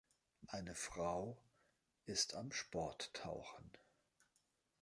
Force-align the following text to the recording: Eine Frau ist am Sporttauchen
Eine 0.47 0.73
Frau 0.73 1.37
ist 2.07 2.33
am 2.33 2.51
Sporttauchen 2.51 3.71